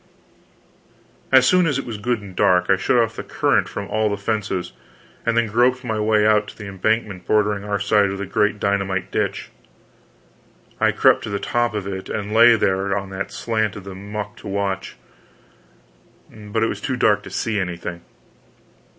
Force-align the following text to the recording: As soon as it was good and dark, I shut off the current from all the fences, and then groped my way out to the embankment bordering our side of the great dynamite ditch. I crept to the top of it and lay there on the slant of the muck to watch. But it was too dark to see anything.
As 1.31 1.45
soon 1.45 1.67
as 1.67 1.77
it 1.77 1.85
was 1.85 1.99
good 1.99 2.21
and 2.21 2.35
dark, 2.35 2.71
I 2.71 2.75
shut 2.75 2.97
off 2.97 3.15
the 3.15 3.23
current 3.23 3.69
from 3.69 3.87
all 3.87 4.09
the 4.09 4.17
fences, 4.17 4.73
and 5.27 5.37
then 5.37 5.45
groped 5.45 5.83
my 5.83 5.99
way 5.99 6.25
out 6.25 6.47
to 6.47 6.57
the 6.57 6.65
embankment 6.65 7.27
bordering 7.27 7.63
our 7.63 7.79
side 7.79 8.09
of 8.09 8.17
the 8.17 8.25
great 8.25 8.59
dynamite 8.59 9.11
ditch. 9.11 9.51
I 10.79 10.91
crept 10.91 11.21
to 11.25 11.29
the 11.29 11.37
top 11.37 11.75
of 11.75 11.85
it 11.85 12.09
and 12.09 12.33
lay 12.33 12.55
there 12.55 12.97
on 12.97 13.11
the 13.11 13.27
slant 13.27 13.75
of 13.75 13.83
the 13.83 13.93
muck 13.93 14.37
to 14.37 14.47
watch. 14.47 14.95
But 16.31 16.63
it 16.63 16.67
was 16.67 16.81
too 16.81 16.97
dark 16.97 17.21
to 17.21 17.29
see 17.29 17.59
anything. 17.59 18.01